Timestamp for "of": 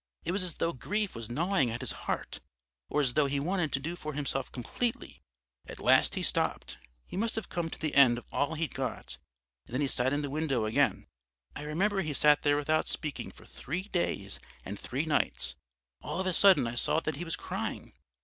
8.17-8.25, 16.19-16.25